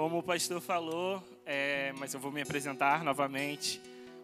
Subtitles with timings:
[0.00, 3.78] Como o pastor falou, é, mas eu vou me apresentar novamente.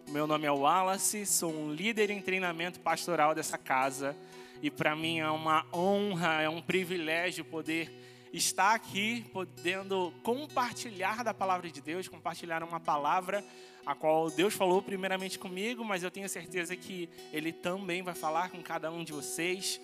[0.07, 4.17] Meu nome é Wallace, sou um líder em treinamento pastoral dessa casa
[4.59, 7.91] e para mim é uma honra, é um privilégio poder
[8.33, 13.45] estar aqui, podendo compartilhar da palavra de Deus, compartilhar uma palavra
[13.85, 18.49] a qual Deus falou primeiramente comigo, mas eu tenho certeza que Ele também vai falar
[18.49, 19.79] com cada um de vocês.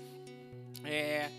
[0.84, 1.30] É,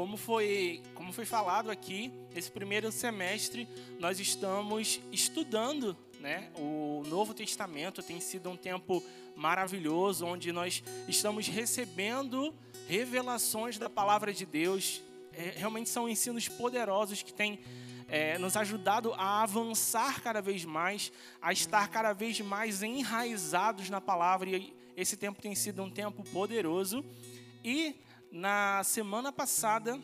[0.00, 3.68] como foi, como foi falado aqui, esse primeiro semestre
[3.98, 8.02] nós estamos estudando né, o Novo Testamento.
[8.02, 9.04] Tem sido um tempo
[9.36, 12.54] maravilhoso, onde nós estamos recebendo
[12.88, 15.02] revelações da palavra de Deus.
[15.34, 17.58] É, realmente são ensinos poderosos que têm
[18.08, 24.00] é, nos ajudado a avançar cada vez mais, a estar cada vez mais enraizados na
[24.00, 24.48] palavra.
[24.48, 27.04] E esse tempo tem sido um tempo poderoso.
[27.62, 27.94] E
[28.30, 30.00] na semana passada,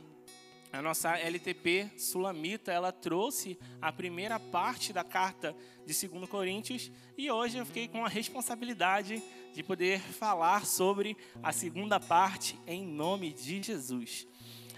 [0.73, 7.31] a nossa LTP Sulamita, ela trouxe a primeira parte da carta de 2 Coríntios e
[7.31, 9.23] hoje eu fiquei com a responsabilidade
[9.55, 14.27] de poder falar sobre a segunda parte em nome de Jesus.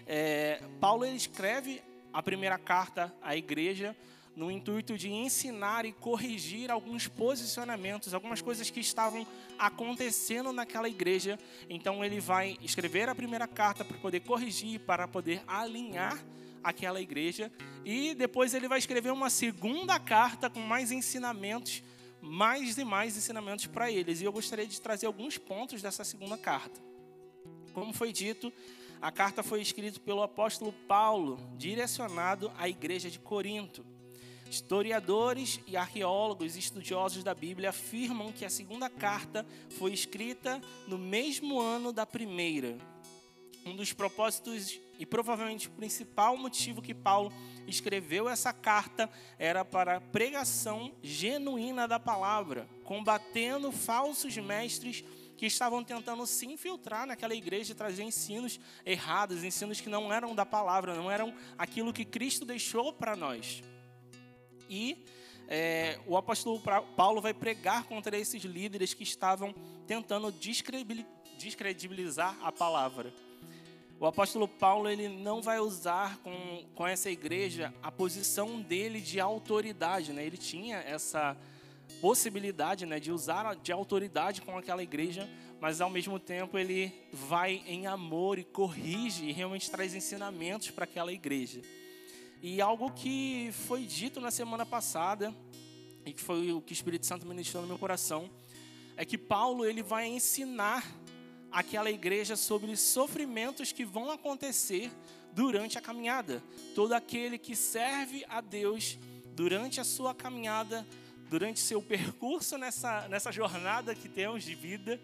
[0.06, 3.96] É, Paulo ele escreve a primeira carta à igreja
[4.38, 9.26] no intuito de ensinar e corrigir alguns posicionamentos, algumas coisas que estavam
[9.58, 11.36] acontecendo naquela igreja.
[11.68, 16.24] Então ele vai escrever a primeira carta para poder corrigir, para poder alinhar
[16.62, 17.50] aquela igreja,
[17.84, 21.82] e depois ele vai escrever uma segunda carta com mais ensinamentos,
[22.20, 24.20] mais e mais ensinamentos para eles.
[24.20, 26.80] E eu gostaria de trazer alguns pontos dessa segunda carta.
[27.72, 28.52] Como foi dito,
[29.00, 33.97] a carta foi escrita pelo apóstolo Paulo, direcionado à igreja de Corinto.
[34.50, 39.44] Historiadores e arqueólogos estudiosos da Bíblia afirmam que a segunda carta
[39.78, 42.78] foi escrita no mesmo ano da primeira.
[43.66, 47.30] Um dos propósitos e provavelmente o principal motivo que Paulo
[47.66, 55.04] escreveu essa carta era para a pregação genuína da palavra, combatendo falsos mestres
[55.36, 60.34] que estavam tentando se infiltrar naquela igreja e trazer ensinos errados, ensinos que não eram
[60.34, 63.62] da palavra, não eram aquilo que Cristo deixou para nós.
[64.68, 65.04] E
[65.48, 66.60] é, o apóstolo
[66.94, 69.54] Paulo vai pregar contra esses líderes que estavam
[69.86, 70.30] tentando
[71.38, 73.12] descredibilizar a palavra.
[74.00, 79.18] O apóstolo Paulo ele não vai usar com, com essa igreja a posição dele de
[79.18, 80.24] autoridade, né?
[80.24, 81.36] Ele tinha essa
[82.00, 85.28] possibilidade, né, de usar de autoridade com aquela igreja,
[85.60, 90.84] mas ao mesmo tempo ele vai em amor e corrige e realmente traz ensinamentos para
[90.84, 91.60] aquela igreja.
[92.40, 95.34] E algo que foi dito na semana passada,
[96.06, 98.30] e que foi o que o Espírito Santo ministrou no meu coração,
[98.96, 100.84] é que Paulo ele vai ensinar
[101.50, 104.90] aquela igreja sobre sofrimentos que vão acontecer
[105.32, 106.42] durante a caminhada.
[106.74, 108.98] Todo aquele que serve a Deus
[109.34, 110.86] durante a sua caminhada,
[111.28, 115.00] durante seu percurso nessa, nessa jornada que temos de vida,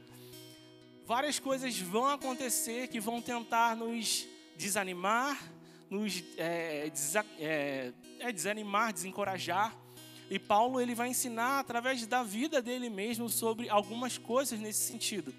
[1.06, 5.38] várias coisas vão acontecer que vão tentar nos desanimar,
[5.94, 9.76] nos é, desa, é, é, desanimar, desencorajar.
[10.28, 15.32] E Paulo ele vai ensinar através da vida dele mesmo sobre algumas coisas nesse sentido,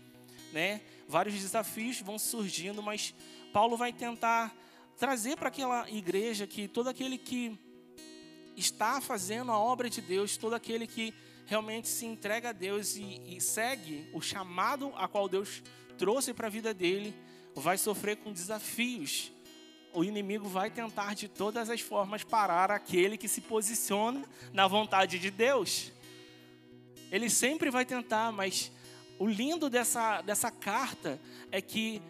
[0.53, 0.81] né?
[1.07, 3.13] Vários desafios vão surgindo, mas
[3.51, 4.55] Paulo vai tentar
[4.97, 7.59] trazer para aquela igreja que todo aquele que
[8.55, 11.13] está fazendo a obra de Deus, todo aquele que
[11.45, 15.61] realmente se entrega a Deus e, e segue o chamado a qual Deus
[15.97, 17.13] trouxe para a vida dele,
[17.55, 19.34] vai sofrer com desafios
[19.95, 25.17] o inimigo vai tentar de todas as formas parar aquele que se posiciona na vontade
[25.17, 25.91] de Deus.
[27.09, 28.71] Ele sempre vai tentar, mas
[29.17, 31.19] o lindo dessa, dessa carta
[31.49, 32.01] é que,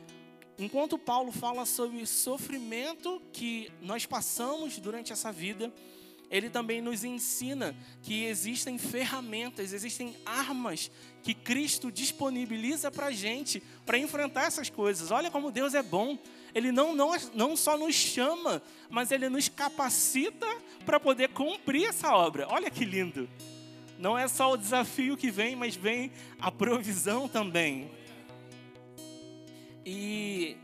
[0.58, 5.72] enquanto Paulo fala sobre o sofrimento que nós passamos durante essa vida,
[6.36, 10.92] ele também nos ensina que existem ferramentas, existem armas
[11.24, 15.12] que Cristo disponibiliza para a gente para enfrentar essas coisas.
[15.12, 16.20] Olha como Deus é bom.
[16.54, 20.46] Ele não, não, não só nos chama, mas Ele nos capacita
[20.86, 22.48] para poder cumprir essa obra.
[22.50, 23.30] Olha que lindo.
[23.98, 27.90] Não é só o desafio que vem, mas vem a provisão também.
[29.86, 30.58] E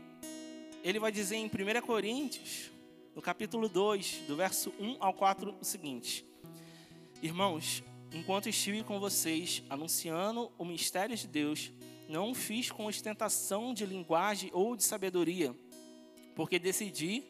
[0.84, 2.71] ele vai dizer em 1 Coríntios,
[3.14, 6.24] no capítulo 2, do verso 1 ao 4, o seguinte:
[7.22, 7.82] Irmãos,
[8.12, 11.72] enquanto estive com vocês anunciando o mistério de Deus,
[12.08, 15.54] não fiz com ostentação de linguagem ou de sabedoria
[16.34, 17.22] porque decidi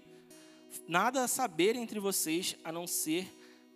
[0.89, 3.27] nada saber entre vocês a não ser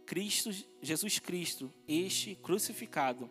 [0.06, 0.50] Cristo,
[0.80, 3.28] Jesus Cristo, este crucificado.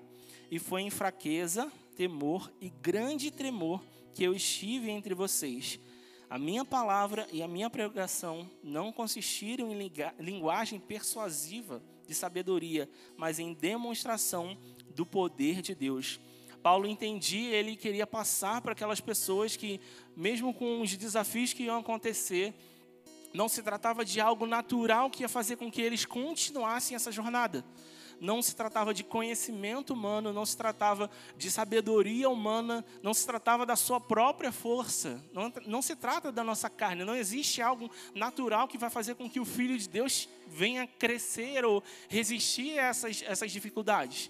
[0.52, 3.82] E foi em fraqueza, temor e grande tremor
[4.14, 5.80] que eu estive entre vocês.
[6.30, 13.40] A minha palavra e a minha pregação não consistiram em linguagem persuasiva de sabedoria, mas
[13.40, 14.58] em demonstração
[14.96, 16.20] do poder de Deus.
[16.64, 19.80] Paulo entendia, ele queria passar para aquelas pessoas que,
[20.16, 22.54] mesmo com os desafios que iam acontecer,
[23.34, 27.64] não se tratava de algo natural que ia fazer com que eles continuassem essa jornada
[28.20, 33.66] não se tratava de conhecimento humano, não se tratava de sabedoria humana, não se tratava
[33.66, 38.68] da sua própria força, não, não se trata da nossa carne, não existe algo natural
[38.68, 43.24] que vai fazer com que o Filho de Deus venha crescer ou resistir a essas,
[43.26, 44.30] essas dificuldades.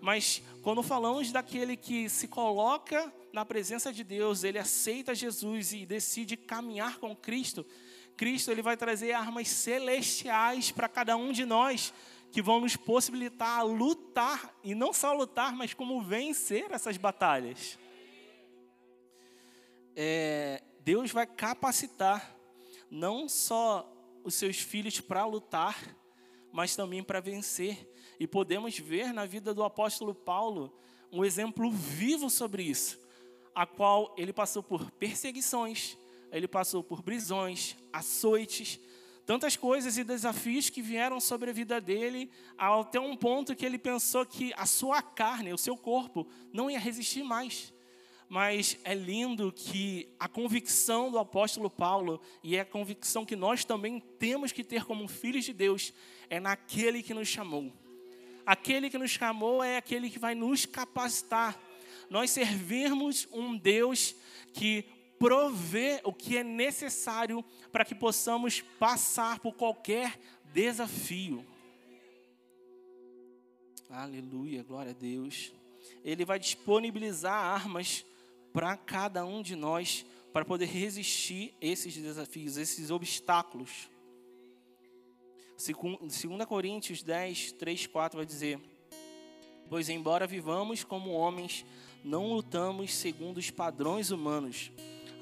[0.00, 5.86] Mas quando falamos daquele que se coloca na presença de Deus, ele aceita Jesus e
[5.86, 7.64] decide caminhar com Cristo,
[8.16, 11.92] Cristo ele vai trazer armas celestiais para cada um de nós,
[12.32, 17.78] que vão nos possibilitar a lutar, e não só lutar, mas como vencer essas batalhas.
[19.94, 22.34] É, Deus vai capacitar
[22.90, 23.86] não só
[24.24, 25.94] os seus filhos para lutar,
[26.50, 27.86] mas também para vencer.
[28.18, 30.74] E podemos ver na vida do apóstolo Paulo
[31.12, 32.98] um exemplo vivo sobre isso,
[33.54, 35.98] a qual ele passou por perseguições,
[36.30, 38.80] ele passou por prisões, açoites,
[39.24, 43.78] tantas coisas e desafios que vieram sobre a vida dele, até um ponto que ele
[43.78, 47.72] pensou que a sua carne, o seu corpo, não ia resistir mais.
[48.28, 53.64] Mas é lindo que a convicção do apóstolo Paulo, e é a convicção que nós
[53.64, 55.92] também temos que ter como filhos de Deus,
[56.30, 57.72] é naquele que nos chamou.
[58.44, 61.60] Aquele que nos chamou é aquele que vai nos capacitar.
[62.10, 64.14] Nós servirmos um Deus
[64.52, 64.84] que
[65.22, 70.18] prover o que é necessário para que possamos passar por qualquer
[70.52, 71.46] desafio.
[73.88, 75.52] Aleluia, glória a Deus.
[76.04, 78.04] Ele vai disponibilizar armas
[78.52, 83.88] para cada um de nós para poder resistir esses desafios, esses obstáculos.
[85.56, 88.58] 2 Coríntios 10, 3, 4 vai dizer:
[89.68, 91.64] Pois, embora vivamos como homens,
[92.02, 94.72] não lutamos segundo os padrões humanos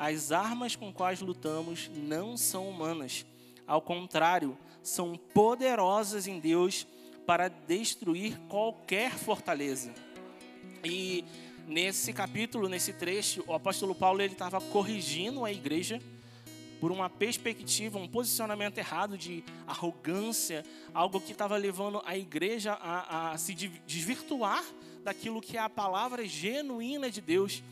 [0.00, 3.26] as armas com quais lutamos não são humanas.
[3.66, 6.86] Ao contrário, são poderosas em Deus
[7.26, 9.92] para destruir qualquer fortaleza.
[10.82, 11.22] E
[11.68, 16.00] nesse capítulo, nesse trecho, o apóstolo Paulo ele estava corrigindo a igreja
[16.80, 20.64] por uma perspectiva, um posicionamento errado de arrogância,
[20.94, 23.52] algo que estava levando a igreja a, a se
[23.86, 24.64] desvirtuar
[25.04, 27.62] daquilo que é a palavra genuína de Deus.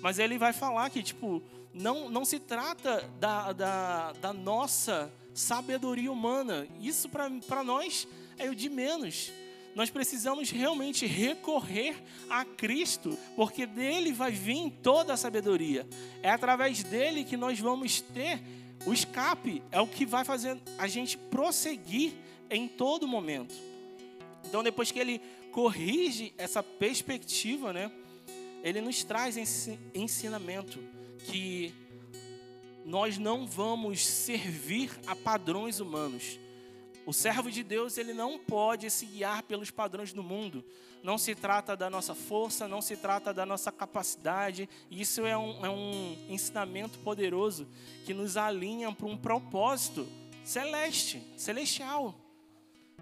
[0.00, 1.42] Mas ele vai falar que, tipo,
[1.76, 6.66] não, não se trata da, da, da nossa sabedoria humana.
[6.80, 8.08] Isso para nós
[8.38, 9.30] é o de menos.
[9.74, 15.86] Nós precisamos realmente recorrer a Cristo, porque dele vai vir toda a sabedoria.
[16.22, 18.40] É através dele que nós vamos ter
[18.86, 22.14] o escape, é o que vai fazer a gente prosseguir
[22.48, 23.54] em todo momento.
[24.46, 25.20] Então, depois que ele
[25.52, 27.92] corrige essa perspectiva, né,
[28.62, 30.78] ele nos traz esse ensinamento
[31.18, 31.74] que
[32.84, 36.38] nós não vamos servir a padrões humanos.
[37.04, 40.64] O servo de Deus, ele não pode se guiar pelos padrões do mundo.
[41.02, 44.68] Não se trata da nossa força, não se trata da nossa capacidade.
[44.90, 47.66] Isso é um, é um ensinamento poderoso
[48.04, 50.06] que nos alinha para um propósito
[50.44, 52.14] celeste, celestial.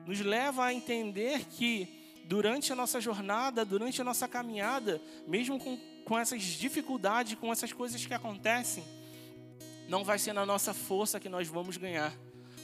[0.07, 1.89] Nos leva a entender que
[2.27, 7.73] durante a nossa jornada, durante a nossa caminhada, mesmo com com essas dificuldades, com essas
[7.73, 8.84] coisas que acontecem,
[9.89, 12.13] não vai ser na nossa força que nós vamos ganhar.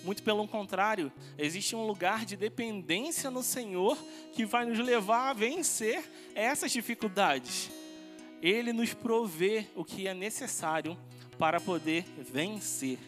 [0.03, 3.99] Muito pelo contrário, existe um lugar de dependência no Senhor
[4.33, 6.03] que vai nos levar a vencer
[6.35, 7.71] essas dificuldades.
[8.41, 10.97] Ele nos provê o que é necessário
[11.39, 12.99] para poder vencer.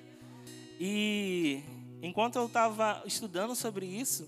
[0.79, 1.63] E
[2.03, 4.25] enquanto eu estava estudando sobre isso,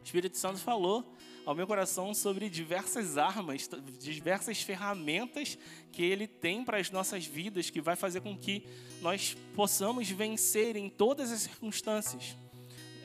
[0.00, 1.15] o Espírito Santo falou
[1.46, 5.56] ao meu coração sobre diversas armas, diversas ferramentas
[5.92, 8.66] que Ele tem para as nossas vidas, que vai fazer com que
[9.00, 12.36] nós possamos vencer em todas as circunstâncias.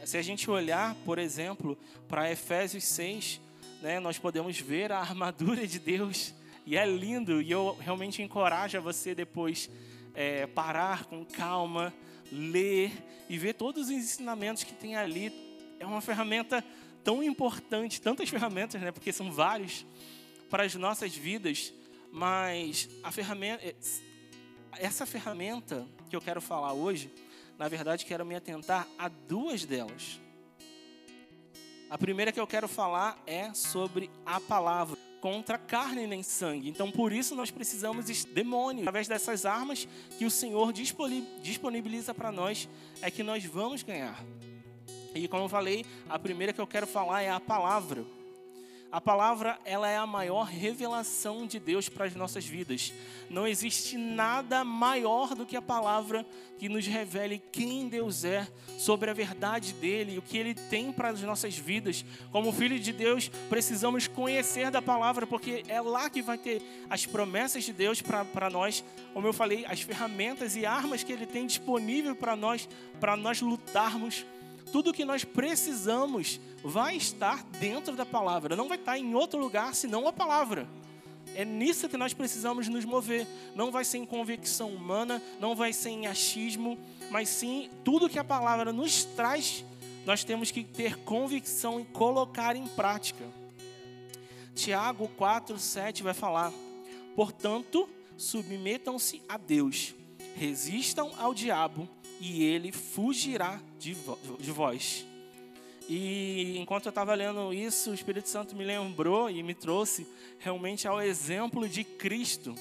[0.04, 3.40] Se a gente olhar, por exemplo, para Efésios 6,
[3.80, 6.34] né, nós podemos ver a armadura de Deus,
[6.66, 9.70] e é lindo, e eu realmente encorajo a você depois
[10.16, 11.94] é, parar com calma,
[12.32, 12.92] ler
[13.30, 15.32] e ver todos os ensinamentos que tem ali.
[15.80, 16.64] É uma ferramenta
[17.04, 18.92] tão importante, tantas ferramentas, né?
[18.92, 19.86] Porque são vários
[20.50, 21.74] para as nossas vidas,
[22.12, 23.76] mas a ferramenta, é,
[24.78, 27.12] essa ferramenta que eu quero falar hoje,
[27.58, 30.20] na verdade, quero me atentar a duas delas.
[31.90, 34.98] A primeira que eu quero falar é sobre a palavra.
[35.22, 36.68] contra carne nem sangue.
[36.68, 38.82] Então, por isso, nós precisamos de demônio.
[38.82, 42.68] Através dessas armas que o Senhor disponibiliza para nós,
[43.04, 44.20] é que nós vamos ganhar.
[45.14, 48.06] E como eu falei, a primeira que eu quero falar é a palavra.
[48.92, 52.92] A palavra, ela é a maior revelação de Deus para as nossas vidas.
[53.30, 56.26] Não existe nada maior do que a palavra
[56.60, 58.46] que nos revele quem Deus é,
[58.78, 62.04] sobre a verdade dele, o que ele tem para as nossas vidas.
[62.34, 67.06] Como filho de Deus, precisamos conhecer da palavra, porque é lá que vai ter as
[67.06, 68.84] promessas de Deus para nós.
[69.14, 72.68] Como eu falei, as ferramentas e armas que ele tem disponível para nós,
[73.00, 74.26] para nós lutarmos
[74.72, 79.76] tudo que nós precisamos vai estar dentro da palavra, não vai estar em outro lugar
[79.76, 80.68] senão a palavra.
[81.36, 83.26] É nisso que nós precisamos nos mover.
[83.56, 86.78] Não vai ser em convicção humana, não vai ser em achismo,
[87.10, 89.64] mas sim tudo que a palavra nos traz,
[90.06, 93.24] nós temos que ter convicção e colocar em prática.
[94.56, 96.52] Tiago 4, 7 vai falar:
[97.16, 99.96] Portanto, submetam-se a Deus,
[100.36, 101.88] resistam ao diabo
[102.22, 103.98] e ele fugirá de,
[104.40, 105.04] de vós.
[105.90, 110.88] E enquanto eu estava lendo isso, o Espírito Santo me lembrou e me trouxe realmente
[110.88, 112.54] ao exemplo de Cristo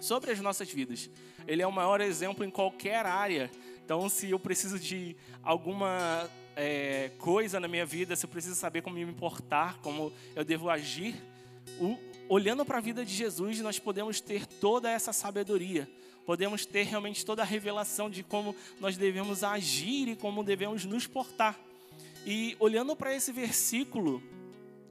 [0.00, 1.10] sobre as nossas vidas.
[1.46, 3.50] Ele é o maior exemplo em qualquer área.
[3.84, 8.80] Então, se eu preciso de alguma é, coisa na minha vida, se eu preciso saber
[8.80, 11.14] como me importar, como eu devo agir,
[11.78, 15.88] o, olhando para a vida de Jesus, nós podemos ter toda essa sabedoria
[16.28, 21.06] podemos ter realmente toda a revelação de como nós devemos agir e como devemos nos
[21.06, 21.58] portar.
[22.26, 24.22] E olhando para esse versículo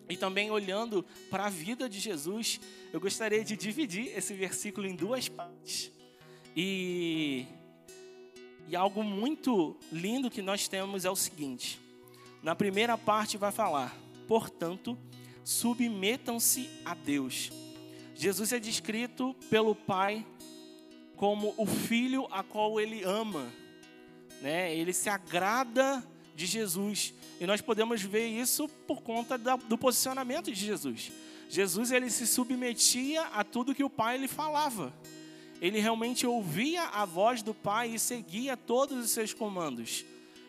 [0.10, 2.60] e também olhando para a vida de Jesus,
[2.91, 5.91] eu gostaria de dividir esse versículo em duas partes.
[6.56, 7.46] E,
[8.67, 11.79] e algo muito lindo que nós temos é o seguinte:
[12.41, 13.96] na primeira parte vai falar,
[14.27, 14.98] portanto,
[15.48, 17.54] submetam-se a Deus.
[18.13, 20.27] Jesus é descrito pelo Pai
[21.16, 23.48] como o filho a qual ele ama,
[24.42, 24.75] né?
[24.75, 30.66] Ele se agrada de Jesus e nós podemos ver isso por conta do posicionamento de
[30.66, 31.13] Jesus.
[31.50, 34.94] Jesus ele se submetia a tudo que o Pai lhe falava.
[35.62, 40.04] Ele realmente ouvia a voz do Pai e seguia todos os seus comandos.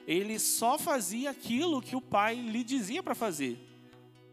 [0.09, 3.68] Ele só fazia aquilo que o Pai lhe dizia para fazer.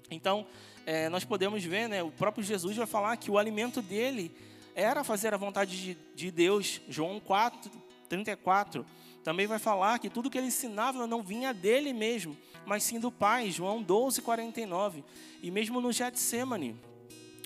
[0.10, 0.46] Então,
[0.86, 4.32] é, nós podemos ver, né, o próprio Jesus vai falar que o alimento dele
[4.76, 6.82] era fazer a vontade de, de Deus.
[6.88, 7.72] João 4,
[8.10, 8.86] 34
[9.24, 13.12] também vai falar que tudo que ele ensinava não vinha dele mesmo, mas sim do
[13.12, 13.50] Pai.
[13.50, 15.04] João 12, 49.
[15.42, 16.76] E mesmo no Getsemane,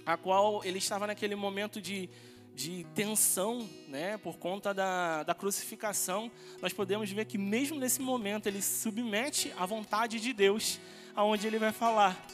[0.05, 2.09] a qual ele estava naquele momento de,
[2.53, 6.29] de tensão, né, por conta da, da crucificação,
[6.61, 10.81] nós podemos ver que mesmo nesse momento ele submete à vontade de Deus,
[11.15, 12.27] aonde ele vai falar: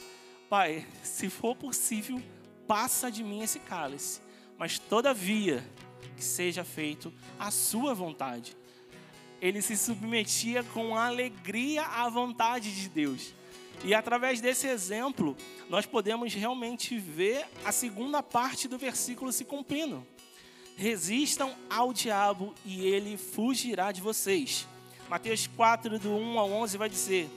[0.48, 2.22] Pai, se for possível,
[2.66, 4.20] passa de mim esse cálice
[4.58, 5.64] mas todavia
[6.16, 8.56] que seja feito a sua vontade.
[9.40, 13.34] Ele se submetia com alegria à vontade de Deus.
[13.84, 15.36] E através desse exemplo,
[15.68, 20.06] nós podemos realmente ver a segunda parte do versículo se cumprindo.
[20.74, 24.66] Resistam ao diabo e ele fugirá de vocês.
[25.08, 27.30] Mateus 4, do 1 ao 11, vai dizer: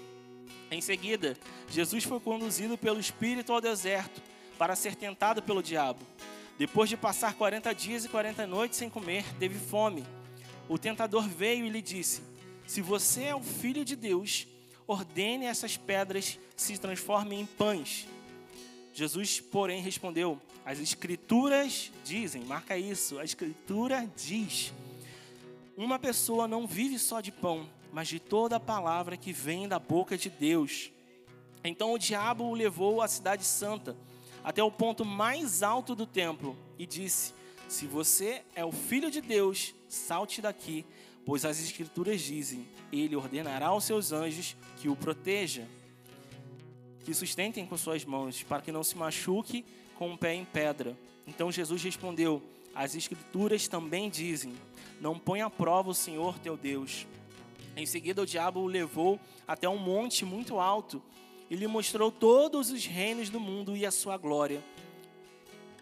[0.72, 1.36] Em seguida,
[1.70, 4.22] Jesus foi conduzido pelo Espírito ao deserto
[4.58, 6.06] para ser tentado pelo diabo.
[6.60, 10.06] Depois de passar 40 dias e 40 noites sem comer, teve fome.
[10.68, 12.22] O tentador veio e lhe disse:
[12.68, 14.46] Se você é o filho de Deus,
[14.86, 18.08] ordene essas pedras se transformem em pães.
[18.94, 24.74] Jesus, porém, respondeu: As Escrituras dizem, marca isso, a Escritura diz:
[25.78, 29.80] Uma pessoa não vive só de pão, mas de toda a palavra que vem da
[29.80, 30.92] boca de Deus.
[31.64, 33.96] Então o diabo o levou à cidade santa
[34.44, 37.34] até o ponto mais alto do templo e disse:
[37.68, 40.86] Se você é o filho de Deus, salte daqui,
[41.26, 45.68] pois as Escrituras dizem: Ele ordenará aos seus anjos que o proteja,
[47.04, 49.66] que sustentem com suas mãos, para que não se machuque
[49.98, 50.98] com o pé em pedra.
[51.28, 52.42] Então Jesus respondeu:
[52.74, 54.54] As Escrituras também dizem:
[55.02, 57.06] Não põe à prova o Senhor teu Deus.
[57.80, 59.18] Em seguida, o diabo o levou
[59.48, 61.02] até um monte muito alto
[61.50, 64.62] e lhe mostrou todos os reinos do mundo e a sua glória.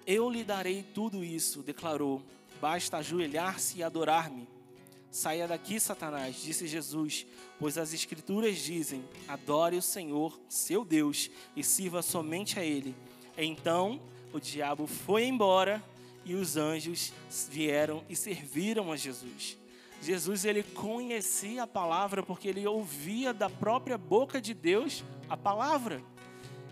[0.06, 2.22] Eu lhe darei tudo isso, declarou.
[2.62, 4.48] Basta ajoelhar-se e adorar-me.
[5.10, 7.26] Saia daqui, Satanás, disse Jesus,
[7.58, 12.96] pois as Escrituras dizem: adore o Senhor, seu Deus, e sirva somente a Ele.
[13.36, 14.00] Então
[14.32, 15.84] o diabo foi embora
[16.24, 17.12] e os anjos
[17.50, 19.58] vieram e serviram a Jesus.
[20.02, 26.02] Jesus ele conhecia a palavra porque ele ouvia da própria boca de Deus a palavra.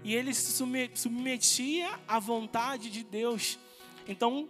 [0.03, 0.63] e ele se
[0.93, 3.57] submetia à vontade de Deus.
[4.07, 4.47] Então,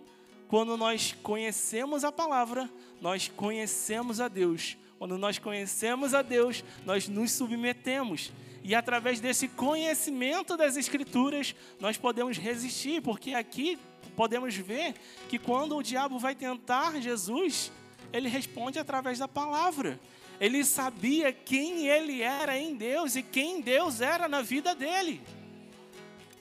[0.49, 4.77] quando nós conhecemos a palavra, nós conhecemos a Deus.
[4.99, 8.33] Quando nós conhecemos a Deus, nós nos submetemos.
[8.63, 13.79] E através desse conhecimento das Escrituras, nós podemos resistir, porque aqui
[14.15, 14.93] podemos ver
[15.29, 17.71] que quando o diabo vai tentar Jesus,
[18.11, 19.99] ele responde através da palavra.
[20.39, 25.21] Ele sabia quem ele era em Deus e quem Deus era na vida dele.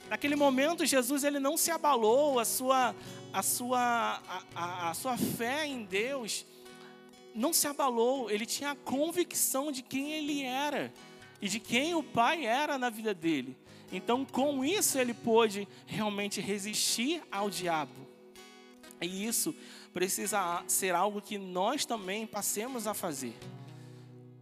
[0.09, 2.95] Naquele momento, Jesus ele não se abalou, a sua,
[3.33, 6.45] a sua, a, a, a sua fé em Deus
[7.35, 10.93] não se abalou, ele tinha a convicção de quem ele era
[11.41, 13.57] e de quem o Pai era na vida dele.
[13.91, 18.07] Então, com isso, ele pôde realmente resistir ao diabo.
[19.01, 19.53] E isso
[19.95, 23.33] precisa ser algo que nós também passemos a fazer.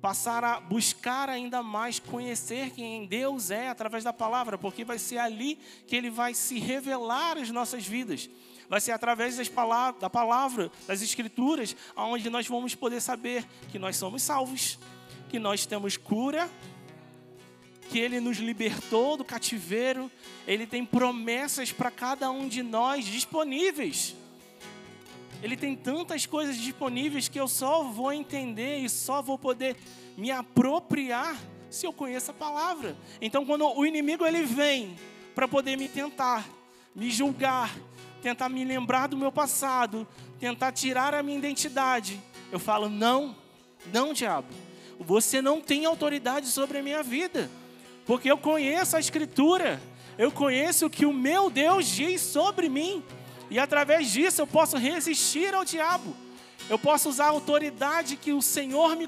[0.01, 5.19] Passar a buscar ainda mais conhecer quem Deus é através da palavra, porque vai ser
[5.19, 8.27] ali que ele vai se revelar às nossas vidas
[8.67, 13.77] vai ser através das palavras, da palavra, das escrituras, onde nós vamos poder saber que
[13.77, 14.79] nós somos salvos,
[15.29, 16.49] que nós temos cura,
[17.91, 20.09] que Ele nos libertou do cativeiro,
[20.47, 24.15] Ele tem promessas para cada um de nós disponíveis.
[25.43, 29.75] Ele tem tantas coisas disponíveis que eu só vou entender e só vou poder
[30.15, 31.37] me apropriar
[31.69, 32.95] se eu conheço a palavra.
[33.21, 34.97] Então, quando o inimigo ele vem
[35.35, 36.47] para poder me tentar,
[36.95, 37.75] me julgar,
[38.21, 40.07] tentar me lembrar do meu passado,
[40.39, 42.17] tentar tirar a minha identidade.
[42.49, 43.35] Eu falo: não,
[43.91, 44.47] não, diabo,
[44.97, 47.51] você não tem autoridade sobre a minha vida,
[48.05, 49.81] porque eu conheço a Escritura,
[50.17, 53.03] eu conheço o que o meu Deus diz sobre mim,
[53.53, 56.13] e através disso eu posso resistir ao diabo.
[56.69, 59.07] Eu posso usar a autoridade que o Senhor me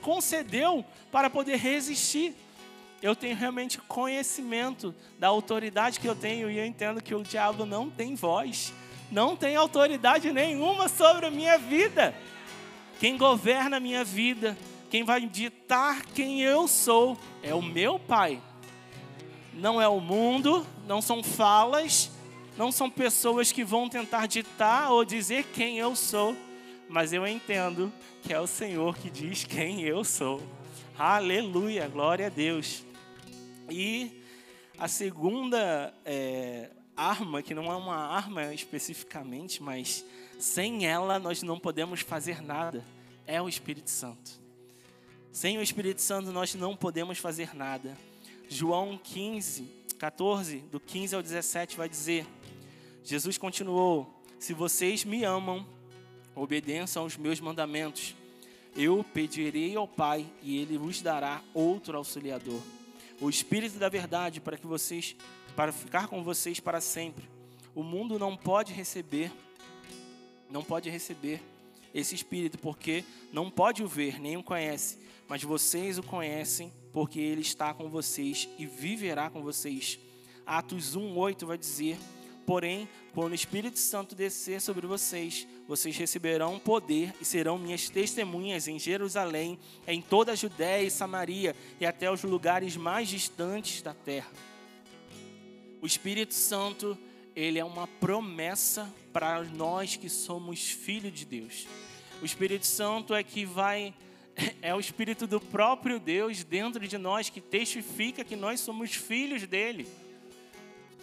[0.00, 2.34] concedeu para poder resistir
[3.02, 7.64] eu tenho realmente conhecimento da autoridade que eu tenho e eu entendo que o diabo
[7.64, 8.74] não tem voz,
[9.10, 12.14] não tem autoridade nenhuma sobre a minha vida.
[12.98, 14.56] Quem governa a minha vida,
[14.90, 18.40] quem vai ditar quem eu sou, é o meu Pai.
[19.54, 22.10] Não é o mundo, não são falas,
[22.60, 26.36] não são pessoas que vão tentar ditar ou dizer quem eu sou,
[26.90, 27.90] mas eu entendo
[28.22, 30.42] que é o Senhor que diz quem eu sou.
[30.98, 32.84] Aleluia, glória a Deus.
[33.70, 34.22] E
[34.76, 40.04] a segunda é, arma, que não é uma arma especificamente, mas
[40.38, 42.84] sem ela nós não podemos fazer nada,
[43.26, 44.38] é o Espírito Santo.
[45.32, 47.96] Sem o Espírito Santo nós não podemos fazer nada.
[48.50, 49.62] João 15,
[49.98, 52.26] 14, do 15 ao 17 vai dizer:
[53.04, 55.66] Jesus continuou: Se vocês me amam,
[56.34, 58.14] obedeçam aos meus mandamentos.
[58.76, 62.60] Eu pedirei ao Pai e ele vos dará outro auxiliador
[63.20, 65.14] o Espírito da verdade para que vocês,
[65.54, 67.28] para ficar com vocês para sempre.
[67.74, 69.30] O mundo não pode receber,
[70.50, 71.42] não pode receber
[71.92, 77.20] esse Espírito porque não pode o ver, nem o conhece, mas vocês o conhecem porque
[77.20, 79.98] ele está com vocês e viverá com vocês.
[80.46, 81.98] Atos 1:8 vai dizer:
[82.50, 88.66] Porém, quando o Espírito Santo descer sobre vocês, vocês receberão poder e serão minhas testemunhas
[88.66, 93.94] em Jerusalém, em toda a Judéia e Samaria e até os lugares mais distantes da
[93.94, 94.32] terra.
[95.80, 96.98] O Espírito Santo,
[97.36, 101.68] ele é uma promessa para nós que somos filhos de Deus.
[102.20, 103.94] O Espírito Santo é que vai
[104.60, 109.46] é o espírito do próprio Deus dentro de nós que testifica que nós somos filhos
[109.46, 109.86] dele.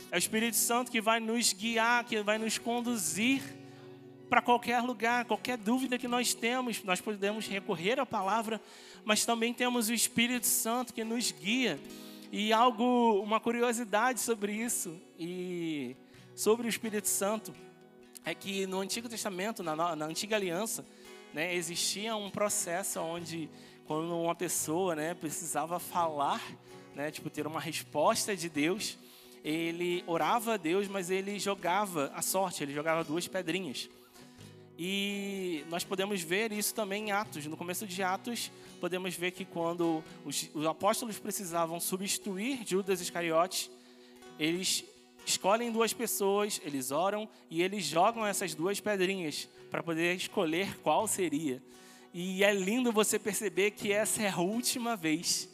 [0.10, 3.42] É o Espírito Santo que vai nos guiar, que vai nos conduzir
[4.30, 8.62] para qualquer lugar, qualquer dúvida que nós temos, nós podemos recorrer à palavra,
[9.04, 11.78] mas também temos o Espírito Santo que nos guia.
[12.32, 15.96] E algo, uma curiosidade sobre isso e
[16.36, 17.54] sobre o Espírito Santo
[18.24, 20.86] é que no Antigo Testamento, na, na Antiga Aliança,
[21.34, 23.50] né, existia um processo onde
[23.86, 26.42] quando uma pessoa, né, precisava falar,
[26.96, 28.98] né, tipo ter uma resposta de Deus,
[29.44, 33.90] ele orava a Deus, mas ele jogava a sorte, ele jogava duas pedrinhas.
[34.78, 37.46] E nós podemos ver isso também em Atos.
[37.48, 43.72] No começo de Atos, podemos ver que quando os, os apóstolos precisavam substituir Judas Iscariotes,
[44.38, 44.86] eles
[45.26, 51.08] escolhem duas pessoas, eles oram e eles jogam essas duas pedrinhas para poder escolher qual
[51.08, 51.62] seria.
[52.14, 55.50] E é lindo você perceber que essa é a última vez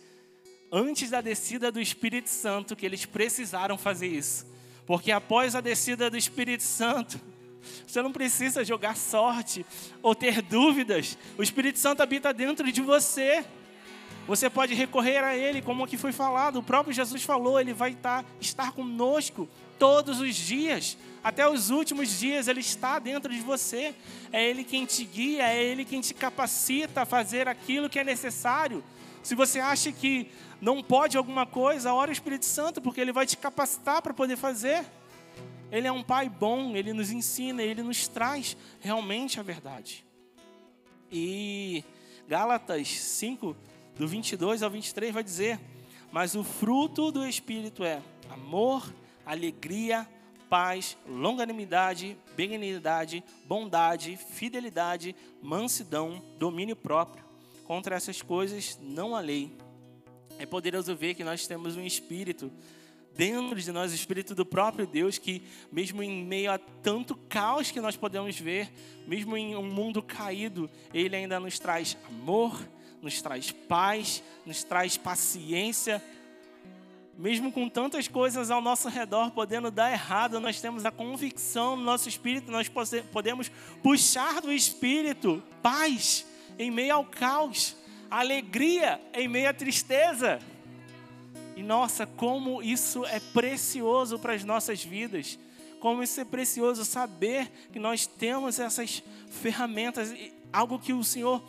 [0.75, 4.43] antes da descida do Espírito Santo que eles precisaram fazer isso.
[4.87, 7.21] Porque após a descida do Espírito Santo,
[7.85, 9.63] você não precisa jogar sorte
[10.01, 11.15] ou ter dúvidas.
[11.37, 13.45] O Espírito Santo habita dentro de você.
[14.25, 16.57] Você pode recorrer a Ele, como aqui foi falado.
[16.57, 20.97] O próprio Jesus falou, Ele vai estar, estar conosco todos os dias.
[21.23, 23.93] Até os últimos dias Ele está dentro de você.
[24.31, 28.03] É Ele quem te guia, é Ele quem te capacita a fazer aquilo que é
[28.03, 28.83] necessário.
[29.23, 30.29] Se você acha que
[30.61, 34.35] não pode alguma coisa, ora o Espírito Santo, porque Ele vai te capacitar para poder
[34.35, 34.85] fazer.
[35.71, 40.05] Ele é um Pai bom, Ele nos ensina, Ele nos traz realmente a verdade.
[41.09, 41.83] E
[42.27, 43.55] Gálatas 5,
[43.97, 45.59] do 22 ao 23, vai dizer:
[46.11, 48.93] Mas o fruto do Espírito é amor,
[49.25, 50.07] alegria,
[50.49, 57.22] paz, longanimidade, benignidade, bondade, fidelidade, mansidão, domínio próprio.
[57.63, 59.55] Contra essas coisas não há lei.
[60.37, 62.51] É poderoso ver que nós temos um espírito
[63.15, 67.71] dentro de nós, o espírito do próprio Deus, que mesmo em meio a tanto caos
[67.71, 68.71] que nós podemos ver,
[69.07, 72.59] mesmo em um mundo caído, ele ainda nos traz amor,
[73.01, 76.03] nos traz paz, nos traz paciência.
[77.15, 81.83] Mesmo com tantas coisas ao nosso redor podendo dar errado, nós temos a convicção no
[81.83, 82.69] nosso espírito, nós
[83.11, 83.51] podemos
[83.83, 86.25] puxar do espírito paz
[86.57, 87.75] em meio ao caos,
[88.09, 90.39] alegria em meio à tristeza.
[91.55, 95.37] E nossa, como isso é precioso para as nossas vidas.
[95.79, 100.13] Como isso é precioso saber que nós temos essas ferramentas,
[100.51, 101.43] algo que o Senhor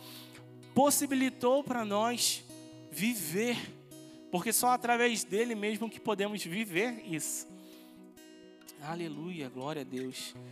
[0.73, 2.43] possibilitou para nós
[2.91, 3.57] viver,
[4.29, 7.47] porque só através dele mesmo que podemos viver isso.
[8.81, 10.35] Aleluia, glória a Deus.